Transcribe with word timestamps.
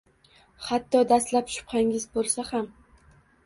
Hatto 0.69 1.03
dastlab 1.11 1.53
shubhangiz 1.59 2.11
bo'lsa 2.19 2.51
ham 2.51 2.69